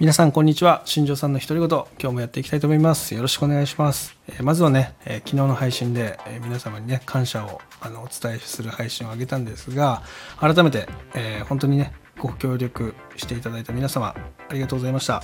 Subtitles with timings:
[0.00, 0.80] 皆さんこんにちは。
[0.86, 3.14] 新庄さんの独り言今日もやっていきたいと思います。
[3.14, 10.02] よろしくお願いします、えーまずはね、えー昨日の配信で、えー皆様にね感謝をあのお伝えする配信をあげたんですが
[10.38, 14.14] 改めて、えー本当にねご協力していただいた皆様
[14.48, 15.22] ありがとうございました、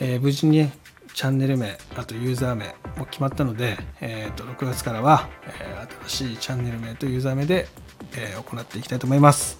[0.00, 0.72] えー無事にね
[1.12, 5.28] チャンネル名あとユーザー名も決まったので、えーと6月からは、
[5.60, 7.68] えー新しいチャンネル名とユーザー名で、
[8.16, 9.58] えー行っていきたいと思います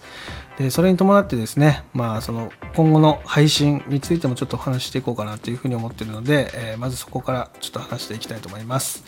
[0.58, 9.05] でそれに伴ってですね、まあ、その今後の配信についてもちょっとお話ししていこうかなというふうに思ってるので、えーまずそこからちょっと話していきたいと思います、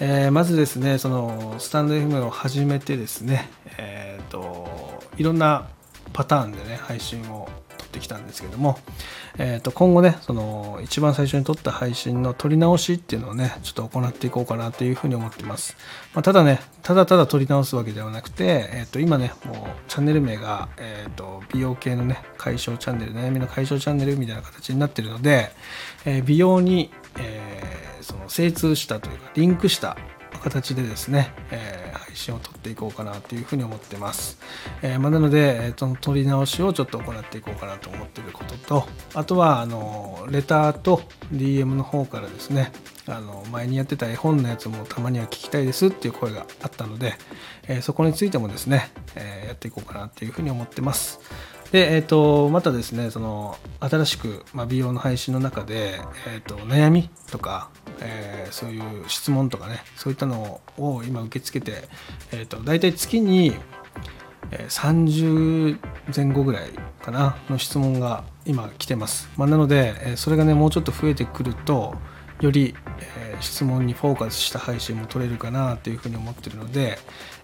[0.00, 4.66] えーまずですねそのスタンド FM を始めてですね、えーと
[5.16, 5.68] いろんな
[6.12, 7.48] パターンでね配信を
[7.96, 8.78] ってきたんですけども、
[9.38, 15.76] えー、と今後ねその一番最初に撮った配信の撮り直しっていうのをねちょっと行っていこうかなというふうに思ってます、
[16.14, 19.56] まあ、ただねただただ撮り直すわけではなくて、えー、と今ねもう
[19.88, 25.50] チャンネル名が、えー、と美容系のね解消チャンネル悩みの解消チャンネルみたいな形になってるので、
[26.04, 29.96] えー美容に、えーその精通したというかリンクした
[30.44, 34.38] 形でですね、えー配信を撮っていこうかなというふうに思ってます。
[34.80, 42.72] えーまあ、なので、えーその撮り直しをちょっと行っていこうかなと思ってることと、あとは、あの、レターと DM の方からですね、
[43.06, 47.14] あの、前にやってた絵本のやつもたまには聞きたいですっていう声があったので、
[47.68, 51.20] えーそこについてもですね、えやっていこうかなというふうに思ってます。
[51.76, 57.68] で、えー、とまたですねその新しく、まあ、美容の配信の中で、えー、と悩みとか、
[58.00, 61.88] えーそういう質問とかねそういったのを今受け付けて、
[62.32, 63.54] えー、と大体月に、
[64.68, 65.78] 30
[66.14, 66.70] 前後ぐらい
[67.02, 71.96] かなの質問が今来てます、まあ、なので、えそれがねもうちょっと増えてくると
[72.40, 76.98] より、えー質問にフォーカスした配信も取れるかなというふうに思ってるので、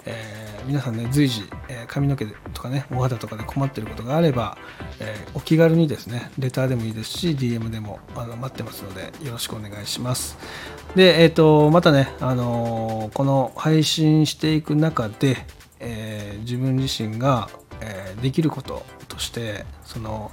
[0.06, 4.56] えー皆さんね随時、えー髪の毛とかねお肌とかで困ってることがあれば、
[5.00, 10.38] えお気軽にですねレターでもいいですし DM でもあの待ってますのでよろしくお願いします。
[10.94, 15.36] でえっ、とまたね、あのこの配信していく中で、
[15.80, 17.50] え自分自身が、
[17.82, 20.30] えーできることとしてその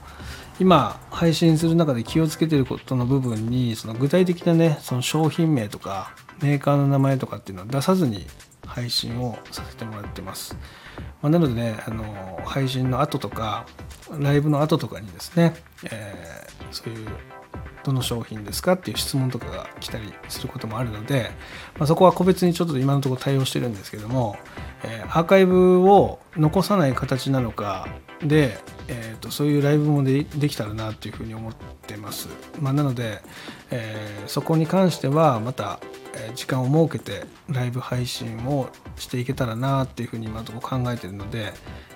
[0.59, 8.25] 今配信する中で気をつけてることの部分にその具体的なねその商品名とかメーカーの名前とかっていうのを出さずに
[8.65, 10.55] 配信をさせてもらってます、
[11.21, 13.66] まあなのでねあの配信の後とか
[14.19, 15.55] ライブの後とかにですね、
[15.85, 17.07] えーそういう
[17.89, 21.31] どの商品ですかっていう質問とかが来たりすることもあるので、
[21.77, 24.38] まあ、そこは個別にちょっと今のところ対応してるんですけども、
[24.83, 27.88] えーアーカイブを残さない形なのか
[28.22, 28.57] で、
[28.88, 31.53] えー、とそういうライブもできたらなというふうに思っ
[31.88, 32.29] てます、
[32.61, 33.22] まあ、なので、
[33.72, 35.79] えーそこに関してはまた、
[36.35, 41.53] 時間を設けてライブ配信をしていけたらなっていうふうに今のところ考えてるので、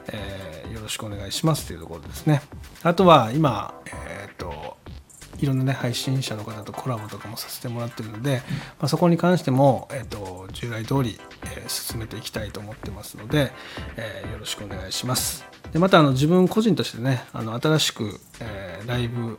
[0.07, 2.41] えーよろしくお願いしますというところですね。
[2.81, 4.62] あとは今、えー、と
[5.43, 8.41] いろんなね配信者の方とコラボとかもさせてもらってるので、
[8.79, 13.51] まあ、そこに関しても、えー、と従来通り、えー進めていきたいと思ってますので、
[13.97, 15.45] えーよろしくお願いします。
[15.71, 19.37] でまたあの自分個人としてねあの新しく、えーライブ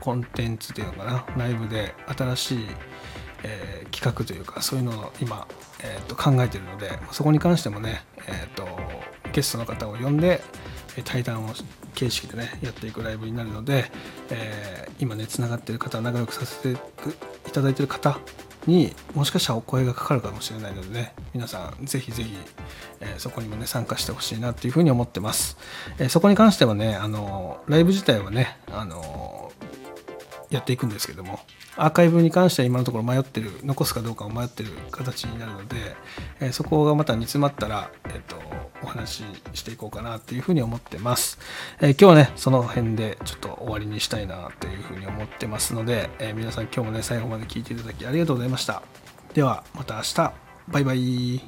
[0.00, 2.66] コンテンツというのかなライブで新しい、
[3.42, 5.46] えー企画というかそういうのを今、
[5.82, 8.66] えー、と考えてるのでそこに関してもね、えー、と
[9.32, 10.42] ゲストの方を呼んで
[11.02, 11.50] 対談を
[11.94, 13.90] 形式でねやっていくライブになるので、
[14.30, 16.80] えー今ねつながってる方仲良くさせて
[17.48, 18.18] いただいてる方
[18.66, 22.32] にもしかしたらお声がかかるかもしれないのでね皆さんぜひぜひ、
[23.00, 25.56] えーそこにもね参加してほしいなっていうふうに思ってます、
[25.98, 29.43] えーそこに関してはねあのライブ自体はねあの
[30.50, 31.40] やっていくんですけども
[31.76, 35.76] アーカイブに関しては今のところ迷ってる残すかどうかを迷ってる形になるので、
[36.40, 38.36] えーそこがまた煮詰まったら、えー、と
[38.82, 41.38] お話ししていこうかなっていうふうに思ってます、
[41.80, 48.82] えー今日はねその辺でちょっと終わりにしたいなというふうに思ってますので、えー皆さん今日もね最後まで聞いていただきありがとうございました。
[49.34, 50.32] ではまた明日。
[50.68, 51.40] バイバイ。